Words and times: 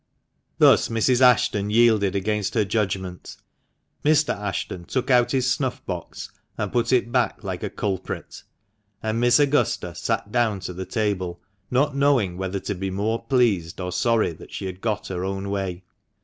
Thus 0.57 0.89
Mrs. 0.89 1.21
Ashton 1.21 1.69
yielded 1.69 2.15
against 2.15 2.55
her 2.55 2.65
judgment; 2.65 3.37
Mr. 4.03 4.33
Ashton 4.35 4.85
took 4.85 5.11
out 5.11 5.29
his 5.29 5.51
snuff 5.51 5.85
box, 5.85 6.31
to 6.57 6.67
put 6.69 6.91
it 6.91 7.11
back 7.11 7.43
like 7.43 7.61
a 7.61 7.69
culprit; 7.69 8.41
and 9.03 9.19
Miss 9.19 9.39
Augusta 9.39 9.93
sat 9.93 10.31
down 10.31 10.59
to 10.61 10.73
the 10.73 10.87
table, 10.87 11.39
not 11.69 11.95
knowing 11.95 12.35
whether 12.35 12.59
to 12.61 12.73
be 12.73 12.89
more 12.89 13.23
pleased 13.23 13.79
or 13.79 13.91
sorry 13.91 14.31
that 14.33 14.51
she 14.51 14.65
had 14.65 14.81
got 14.81 15.05
her 15.09 15.23
own 15.23 15.51
way. 15.51 15.83